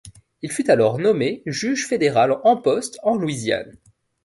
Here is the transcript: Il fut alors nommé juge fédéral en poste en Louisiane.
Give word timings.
Il 0.41 0.51
fut 0.51 0.71
alors 0.71 0.97
nommé 0.97 1.43
juge 1.45 1.85
fédéral 1.85 2.35
en 2.43 2.57
poste 2.57 2.97
en 3.03 3.15
Louisiane. 3.17 3.77